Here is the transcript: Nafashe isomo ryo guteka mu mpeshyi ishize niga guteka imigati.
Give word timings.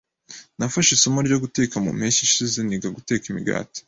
Nafashe 0.57 0.91
isomo 0.93 1.19
ryo 1.27 1.37
guteka 1.43 1.75
mu 1.83 1.91
mpeshyi 1.97 2.21
ishize 2.27 2.59
niga 2.63 2.87
guteka 2.97 3.25
imigati. 3.31 3.79